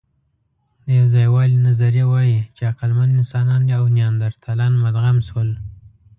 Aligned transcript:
د 0.85 0.87
یوځایوالي 0.99 1.57
نظریه 1.67 2.05
وايي، 2.11 2.39
چې 2.55 2.61
عقلمن 2.71 3.09
انسانان 3.19 3.61
او 3.77 3.83
نیاندرتالان 3.95 4.73
مدغم 4.83 5.17
شول. 5.27 5.49